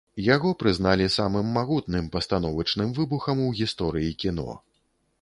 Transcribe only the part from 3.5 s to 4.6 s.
гісторыі кіно.